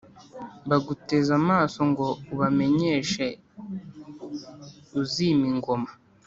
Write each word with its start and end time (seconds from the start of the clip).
Baguteze 0.69 1.31
amaso 1.41 1.79
ngo 1.89 2.05
ubamenyeshe 2.33 3.25
uzima 4.99 5.43
ingoma 5.51 5.91